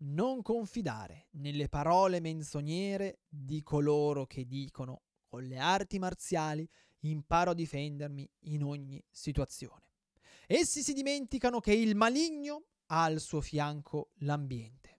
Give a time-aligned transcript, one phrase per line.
[0.00, 6.68] non confidare nelle parole menzognere di coloro che dicono con le arti marziali
[7.00, 9.88] imparo a difendermi in ogni situazione.
[10.46, 14.98] Essi si dimenticano che il maligno ha al suo fianco l'ambiente.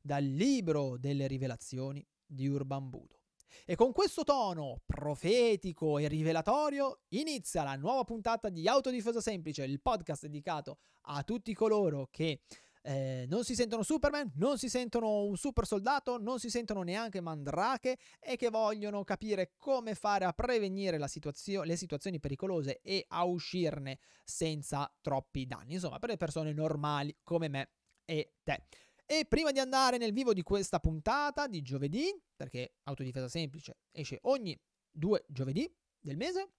[0.00, 3.20] Dal libro delle rivelazioni di Urban Budo.
[3.64, 9.80] E con questo tono profetico e rivelatorio inizia la nuova puntata di Autodifesa Semplice, il
[9.80, 12.40] podcast dedicato a tutti coloro che
[12.82, 17.20] eh, non si sentono Superman, non si sentono un super soldato, non si sentono neanche
[17.20, 23.24] Mandrake e che vogliono capire come fare a prevenire situazio- le situazioni pericolose e a
[23.24, 25.74] uscirne senza troppi danni.
[25.74, 27.70] Insomma, per le persone normali come me
[28.04, 28.64] e te.
[29.04, 34.18] E prima di andare nel vivo di questa puntata di giovedì, perché Autodifesa Semplice esce
[34.22, 34.58] ogni
[34.90, 35.70] due giovedì
[36.00, 36.50] del mese,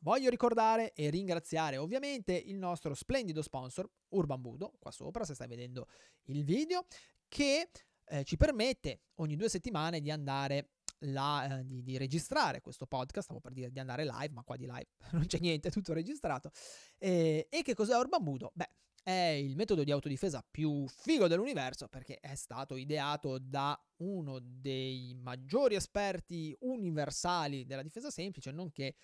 [0.00, 5.48] Voglio ricordare e ringraziare ovviamente il nostro splendido sponsor Urban Budo, qua sopra se stai
[5.48, 5.88] vedendo
[6.24, 6.86] il video,
[7.26, 7.70] che
[8.04, 13.24] eh, ci permette ogni due settimane di andare la, eh, di, di, registrare questo podcast,
[13.24, 15.92] stavo per dire di andare live, ma qua di live non c'è niente, è tutto
[15.92, 16.50] registrato.
[16.96, 18.52] Eh, e che cos'è Urban Budo?
[18.54, 18.70] Beh,
[19.02, 25.14] è il metodo di autodifesa più figo dell'universo perché è stato ideato da uno dei
[25.18, 28.96] maggiori esperti universali della difesa semplice, nonché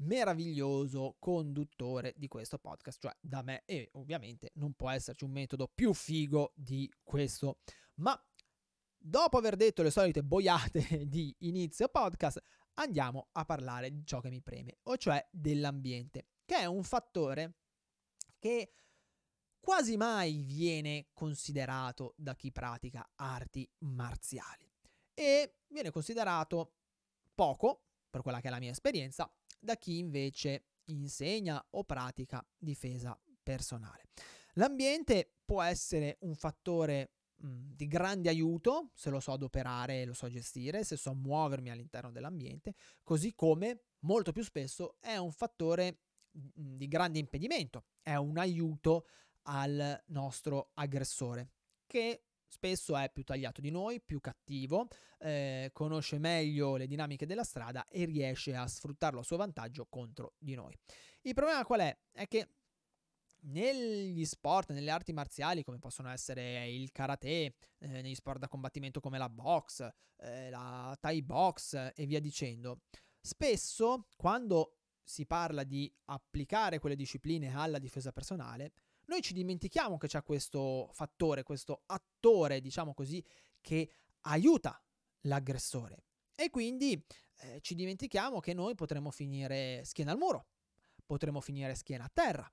[0.00, 5.70] meraviglioso conduttore di questo podcast, cioè da me e ovviamente non può esserci un metodo
[5.72, 7.58] più figo di questo.
[7.96, 8.18] Ma
[8.96, 12.42] dopo aver detto le solite boiate di inizio podcast,
[12.74, 17.54] andiamo a parlare di ciò che mi preme, o cioè dell'ambiente, che è un fattore
[18.38, 18.72] che
[19.60, 24.68] quasi mai viene considerato da chi pratica arti marziali
[25.12, 26.76] e viene considerato
[27.34, 29.30] poco, per quella che è la mia esperienza,
[29.60, 34.08] da chi invece insegna o pratica difesa personale.
[34.54, 40.28] L'ambiente può essere un fattore mh, di grande aiuto se lo so adoperare lo so
[40.28, 46.00] gestire, se so muovermi all'interno dell'ambiente, così come molto più spesso è un fattore
[46.32, 49.06] di grande impedimento, è un aiuto
[49.42, 51.50] al nostro aggressore
[51.86, 54.88] che spesso è più tagliato di noi, più cattivo,
[55.20, 60.34] eh, conosce meglio le dinamiche della strada e riesce a sfruttarlo a suo vantaggio contro
[60.36, 60.76] di noi.
[61.22, 61.96] Il problema qual è?
[62.10, 62.48] È che
[63.42, 69.00] negli sport, nelle arti marziali come possono essere il karate, eh, negli sport da combattimento
[69.00, 69.88] come la box,
[70.18, 72.82] eh, la Thai box e via dicendo,
[73.20, 78.72] spesso quando si parla di applicare quelle discipline alla difesa personale,
[79.10, 83.22] noi ci dimentichiamo che c'è questo fattore, questo attore, diciamo così,
[83.60, 83.90] che
[84.22, 84.80] aiuta
[85.22, 86.04] l'aggressore.
[86.36, 87.04] E quindi
[87.40, 90.46] eh, ci dimentichiamo che noi potremmo finire schiena al muro,
[91.04, 92.50] potremmo finire schiena a terra,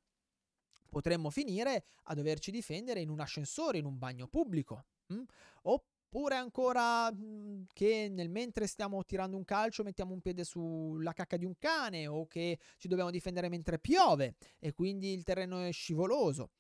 [0.90, 5.16] potremmo finire a doverci difendere in un ascensore, in un bagno pubblico, mh?
[5.16, 5.24] Mm?
[5.64, 11.38] oppure ancora mh, che nel mentre stiamo tirando un calcio mettiamo un piede sulla cacca
[11.38, 15.72] di un cane o che ci dobbiamo difendere mentre piove e quindi il terreno è
[15.72, 16.52] scivoloso.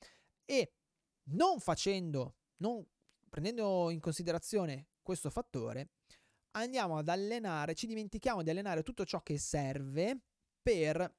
[0.45, 0.73] E
[1.29, 2.85] non facendo, non
[3.29, 5.89] prendendo in considerazione questo fattore,
[6.51, 10.19] andiamo ad allenare, ci dimentichiamo di allenare tutto ciò che serve
[10.61, 11.13] per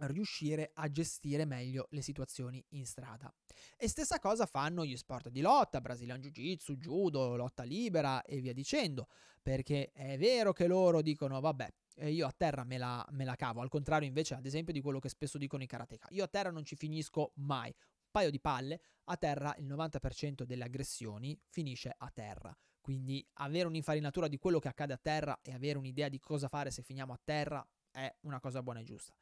[0.00, 3.32] riuscire a gestire meglio le situazioni in strada.
[3.76, 8.52] E stessa cosa fanno gli sport di lotta, Brazilian Jiu-Jitsu, Judo, lotta libera e via
[8.52, 9.08] dicendo,
[9.42, 11.72] perché è vero che loro dicono vabbè,
[12.08, 14.98] io a terra me la, me la cavo, al contrario invece ad esempio di quello
[14.98, 18.40] che spesso dicono i karateka, io a terra non ci finisco mai, un paio di
[18.40, 22.56] palle, a terra il 90% delle aggressioni finisce a terra.
[22.80, 26.70] Quindi avere un'infarinatura di quello che accade a terra e avere un'idea di cosa fare
[26.70, 29.12] se finiamo a terra è una cosa buona e giusta.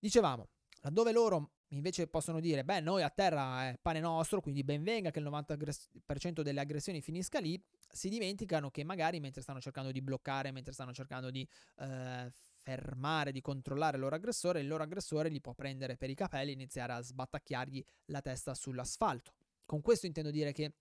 [0.00, 0.48] Dicevamo,
[0.80, 5.10] laddove loro invece possono dire, beh, noi a terra è pane nostro, quindi ben venga
[5.10, 10.00] che il 90% delle aggressioni finisca lì, si dimenticano che magari mentre stanno cercando di
[10.00, 11.46] bloccare, mentre stanno cercando di
[11.78, 16.14] eh, fermare, di controllare il loro aggressore, il loro aggressore li può prendere per i
[16.14, 19.32] capelli e iniziare a sbattacchiargli la testa sull'asfalto.
[19.64, 20.72] Con questo intendo dire che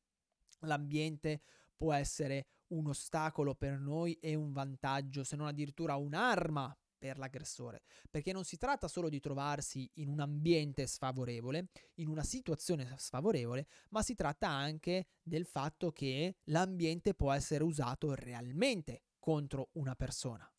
[0.62, 1.42] l'ambiente
[1.76, 7.82] può essere un ostacolo per noi e un vantaggio, se non addirittura un'arma per l'aggressore,
[8.12, 13.68] perché non si tratta solo di trovarsi in un ambiente sfavorevole, in una situazione sfavorevole,
[13.90, 20.52] ma si tratta anche del fatto che l'ambiente può essere usato realmente contro una persona.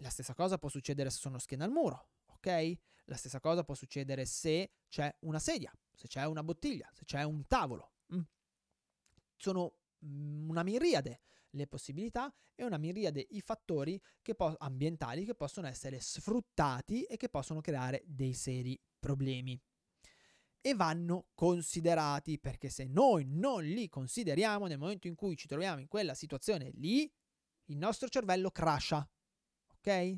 [0.00, 2.72] La stessa cosa può succedere se sono schiena al muro, ok?
[3.06, 7.22] La stessa cosa può succedere se c'è una sedia, se c'è una bottiglia, se c'è
[7.22, 7.92] un tavolo.
[8.14, 8.20] Mm.
[9.36, 11.20] Sono mm, una miriade
[11.50, 17.16] le possibilità e una miriade i fattori che po- ambientali che possono essere sfruttati e
[17.16, 19.60] che possono creare dei seri problemi.
[20.66, 25.78] e vanno considerati, perché se noi non li consideriamo nel momento in cui ci troviamo
[25.80, 27.08] in quella situazione lì,
[27.66, 29.08] il nostro cervello crasha,
[29.76, 30.16] ok?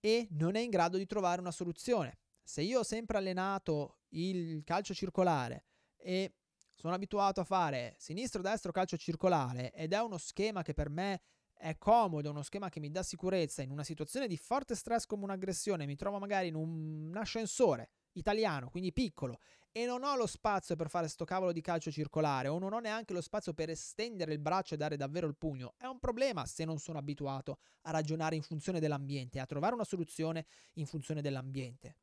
[0.00, 2.20] E non è in grado di trovare una soluzione.
[2.42, 5.66] Se io ho sempre allenato il calcio circolare
[5.96, 6.36] e
[6.74, 11.22] sono abituato a fare sinistro-destro calcio circolare ed è uno schema che per me
[11.54, 15.06] è comodo, è uno schema che mi dà sicurezza in una situazione di forte stress
[15.06, 19.38] come un'aggressione, mi trovo magari in un ascensore italiano, quindi piccolo,
[19.72, 22.78] e non ho lo spazio per fare sto cavolo di calcio circolare o non ho
[22.80, 26.44] neanche lo spazio per estendere il braccio e dare davvero il pugno, è un problema
[26.44, 31.22] se non sono abituato a ragionare in funzione dell'ambiente, a trovare una soluzione in funzione
[31.22, 31.96] dell'ambiente.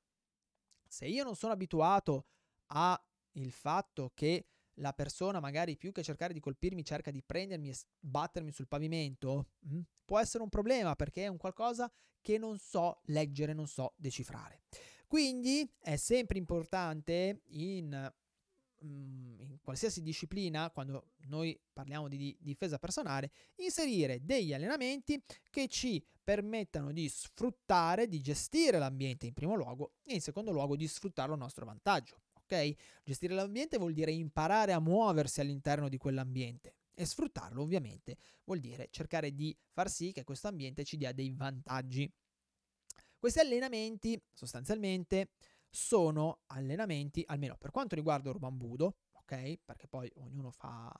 [0.87, 2.25] Se io non sono abituato
[2.67, 2.99] al
[3.51, 4.47] fatto che
[4.81, 9.47] la persona magari più che cercare di colpirmi cerca di prendermi e battermi sul pavimento,
[9.71, 11.89] mm, può essere un problema perché è un qualcosa
[12.19, 14.61] che non so leggere, non so decifrare.
[15.07, 18.13] Quindi è sempre importante in,
[18.85, 26.03] mm, in qualsiasi disciplina, quando noi parliamo di difesa personale, inserire degli allenamenti che ci
[26.23, 31.33] permettano di sfruttare, di gestire l'ambiente in primo luogo e in secondo luogo di sfruttarlo
[31.33, 32.21] a nostro vantaggio.
[32.51, 32.75] Ok?
[33.05, 38.89] Gestire l'ambiente vuol dire imparare a muoversi all'interno di quell'ambiente e sfruttarlo ovviamente vuol dire
[38.91, 42.11] cercare di far sì che questo ambiente ci dia dei vantaggi.
[43.17, 45.29] Questi allenamenti sostanzialmente
[45.69, 48.97] sono allenamenti, almeno per quanto riguarda Urban Budo,
[49.31, 49.59] ok?
[49.63, 50.91] Perché poi ognuno fa,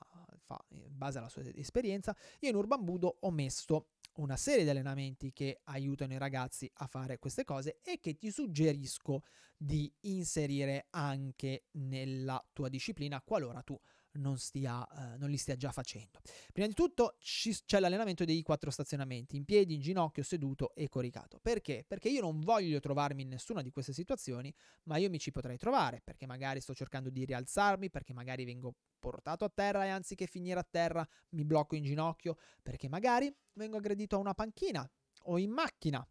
[0.44, 2.16] fa in base alla sua esperienza.
[2.40, 6.86] Io in Urban Budo ho messo una serie di allenamenti che aiutano i ragazzi a
[6.86, 9.22] fare queste cose e che ti suggerisco
[9.56, 13.78] di inserire anche nella tua disciplina qualora tu
[14.14, 16.20] non, stia, eh, non li stia già facendo.
[16.52, 20.88] Prima di tutto ci, c'è l'allenamento dei quattro stazionamenti, in piedi, in ginocchio, seduto e
[20.88, 21.38] coricato.
[21.40, 21.84] Perché?
[21.86, 24.52] Perché io non voglio trovarmi in nessuna di queste situazioni,
[24.84, 28.74] ma io mi ci potrei trovare, perché magari sto cercando di rialzarmi, perché magari vengo
[28.98, 33.76] portato a terra e anziché finire a terra mi blocco in ginocchio, perché magari vengo
[33.76, 34.88] aggredito a una panchina
[35.24, 36.06] o in macchina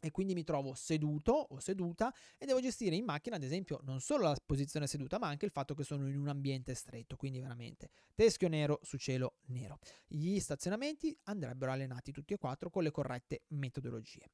[0.00, 4.00] e quindi mi trovo seduto o seduta e devo gestire in macchina ad esempio non
[4.00, 7.38] solo la posizione seduta ma anche il fatto che sono in un ambiente stretto quindi
[7.38, 9.78] veramente teschio nero su cielo nero.
[10.06, 14.30] Gli stazionamenti andrebbero allenati tutti e quattro con le corrette metodologie.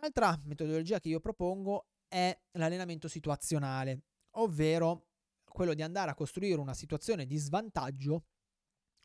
[0.00, 4.02] Altra metodologia che io propongo è l'allenamento situazionale
[4.36, 5.06] ovvero
[5.44, 8.24] quello di andare a costruire una situazione di svantaggio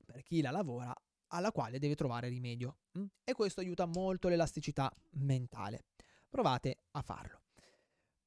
[0.05, 0.93] per chi la lavora
[1.31, 2.77] alla quale deve trovare rimedio.
[2.97, 3.05] Mm?
[3.23, 5.85] E questo aiuta molto l'elasticità mentale.
[6.29, 7.41] Provate a farlo.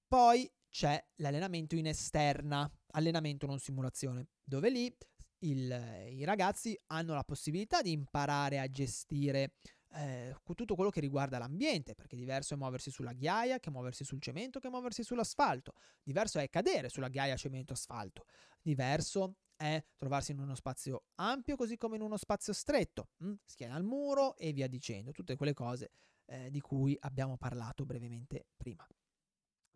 [0.07, 4.95] Poi c'è l'allenamento in esterna, allenamento non simulazione, dove lì
[5.41, 9.55] il, i ragazzi hanno la possibilità di imparare a gestire
[9.95, 14.21] eh, tutto quello che riguarda l'ambiente, perché diverso è muoversi sulla ghiaia che muoversi sul
[14.21, 18.27] cemento che muoversi sull'asfalto, diverso è cadere sulla ghiaia cemento asfalto,
[18.61, 23.11] diverso è trovarsi in uno spazio ampio così come in uno spazio stretto?
[23.25, 23.35] Mm?
[23.45, 25.91] schiena al muro e via dicendo, tutte quelle cose
[26.27, 28.87] eh, di cui abbiamo parlato brevemente prima.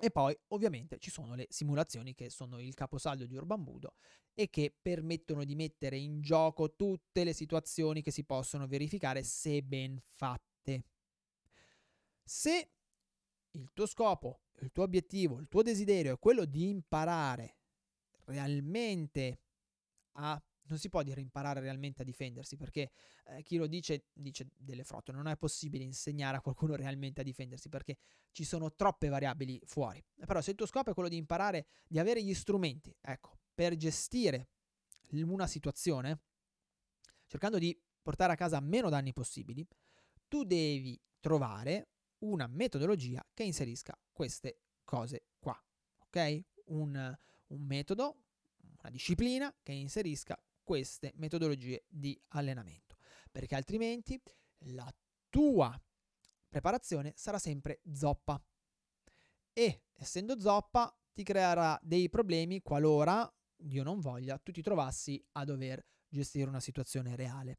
[0.01, 3.95] E poi ovviamente ci sono le simulazioni che sono il caposaldo di Urban Budo
[4.33, 9.63] e che permettono di mettere in gioco tutte le situazioni che si possono verificare se
[9.63, 10.85] ben fatte.
[12.23, 12.71] Se
[13.51, 17.57] il tuo scopo, il tuo obiettivo, il tuo desiderio è quello di imparare
[18.27, 19.41] realmente
[20.19, 22.91] a non si può dire imparare realmente a difendersi perché
[23.25, 27.25] eh, chi lo dice dice delle frotte, non è possibile insegnare a qualcuno realmente a
[27.25, 27.97] difendersi perché
[28.33, 30.05] ci sono troppe variabili fuori.
[30.27, 33.77] Però se il tuo scopo è quello di imparare, di avere gli strumenti, ecco, per
[33.77, 34.49] gestire
[35.13, 36.21] una situazione,
[37.27, 39.67] cercando di portare a casa meno danni possibili,
[40.29, 45.59] tu devi trovare una metodologia che inserisca queste cose qua,
[46.01, 46.41] ok?
[46.67, 48.25] Un, un metodo,
[48.81, 52.97] una disciplina che inserisca queste metodologie di allenamento,
[53.31, 54.21] perché altrimenti
[54.73, 54.93] la
[55.29, 55.81] tua
[56.49, 58.43] preparazione sarà sempre zoppa
[59.53, 65.45] e essendo zoppa ti creerà dei problemi qualora, Dio non voglia, tu ti trovassi a
[65.45, 67.59] dover gestire una situazione reale.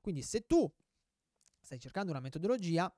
[0.00, 0.70] Quindi se tu
[1.60, 2.94] stai cercando una metodologia,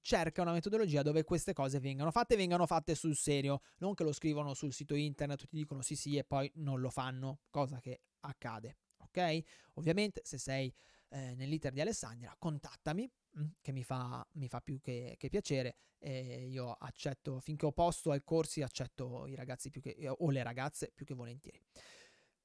[0.00, 4.04] cerca una metodologia dove queste cose vengano fatte e vengano fatte sul serio, non che
[4.04, 7.80] lo scrivono sul sito internet, ti dicono sì sì e poi non lo fanno, cosa
[7.80, 9.40] che accade, ok?
[9.74, 10.72] Ovviamente se sei
[11.10, 15.76] eh, nell'iter di Alessandra, contattami, mm, che mi fa, mi fa, più che, che piacere
[15.98, 20.42] e io accetto, finché ho posto ai corsi, accetto i ragazzi più che, o le
[20.42, 21.60] ragazze più che volentieri.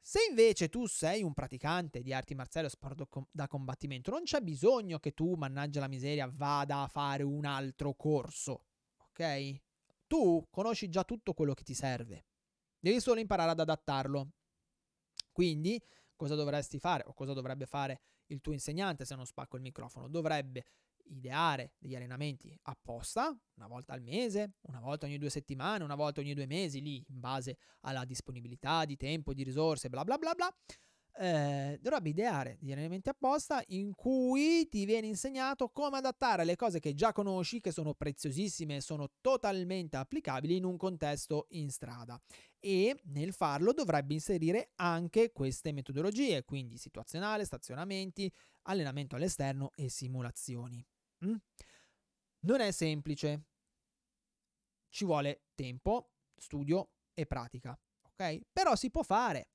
[0.06, 4.42] Se invece tu sei un praticante di arti marziali o sport da combattimento, non c'è
[4.42, 8.66] bisogno che tu, mannaggia la miseria, vada a fare un altro corso,
[8.98, 9.62] ok?
[10.06, 12.26] Tu conosci già tutto quello che ti serve.
[12.80, 14.32] devi solo imparare ad adattarlo.
[15.32, 15.82] Quindi,
[16.18, 20.10] cosa dovresti fare o cosa dovrebbe fare il tuo insegnante se non spacco il microfono?
[20.10, 20.66] Dovrebbe
[21.06, 26.22] ideare degli allenamenti apposta, una volta al mese, una volta ogni due settimane, una volta
[26.22, 30.34] ogni due mesi, lì in base alla disponibilità di tempo, di risorse, bla bla bla
[30.34, 30.56] bla.
[31.16, 36.80] Eh, dovrebbe ideare degli allenamenti apposta in cui ti viene insegnato come adattare le cose
[36.80, 42.20] che già conosci, che sono preziosissime e sono totalmente applicabili in un contesto in strada.
[42.60, 48.32] E nel farlo dovrebbe inserire anche queste metodologie, quindi situazionale, stazionamenti,
[48.64, 50.84] allenamento all'esterno e simulazioni.
[51.26, 51.36] Mm?
[52.46, 53.46] Non è semplice,
[54.90, 58.42] ci vuole tempo, studio e pratica, ok?
[58.52, 59.50] Però si può fare.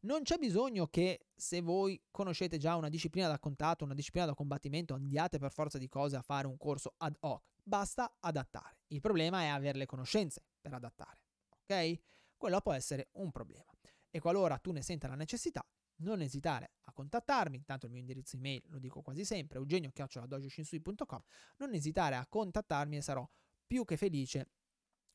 [0.00, 4.34] Non c'è bisogno che se voi conoscete già una disciplina da contatto, una disciplina da
[4.34, 7.42] combattimento, andiate per forza di cose a fare un corso ad hoc.
[7.62, 8.78] Basta adattare.
[8.88, 11.20] Il problema è avere le conoscenze per adattare.
[11.50, 12.00] Ok?
[12.36, 13.70] Quello può essere un problema.
[14.10, 15.66] E qualora tu ne senta la necessità,
[15.98, 21.22] non esitare a contattarmi, intanto il mio indirizzo email lo dico quasi sempre, eugenio-dojoshinsui.com,
[21.58, 23.28] non esitare a contattarmi e sarò
[23.66, 24.50] più che felice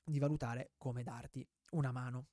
[0.04, 2.28] di valutare come darti una mano.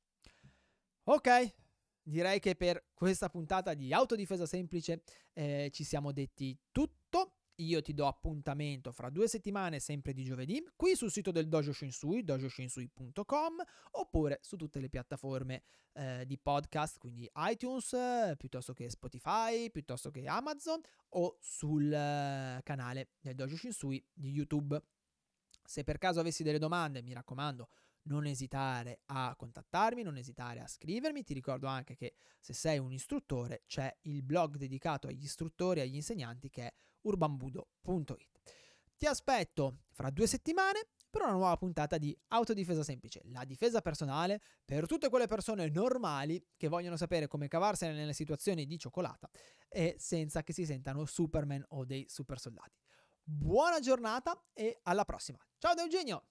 [1.05, 1.55] Ok,
[2.03, 5.03] direi che per questa puntata di autodifesa semplice
[5.33, 7.00] eh, ci siamo detti tutto.
[7.61, 11.73] Io ti do appuntamento fra due settimane, sempre di giovedì, qui sul sito del Dojo
[11.73, 13.63] Shinsui, dojoshinsui.com,
[13.93, 15.63] oppure su tutte le piattaforme
[15.93, 17.95] eh, di podcast, quindi iTunes,
[18.39, 24.83] piuttosto che Spotify, piuttosto che Amazon, o sul eh, canale del Dojo Shinsui di YouTube.
[25.63, 27.69] Se per caso avessi delle domande, mi raccomando,
[28.05, 31.23] non esitare a contattarmi, non esitare a scrivermi.
[31.23, 35.83] Ti ricordo anche che se sei un istruttore c'è il blog dedicato agli istruttori e
[35.83, 38.29] agli insegnanti che è urbanbudo.it.
[38.97, 44.41] Ti aspetto fra due settimane per una nuova puntata di Autodifesa Semplice, la difesa personale
[44.65, 49.29] per tutte quelle persone normali che vogliono sapere come cavarsene nelle situazioni di cioccolata
[49.69, 52.79] e senza che si sentano Superman o dei super soldati.
[53.23, 55.39] Buona giornata e alla prossima.
[55.59, 56.27] Ciao da Eugenio!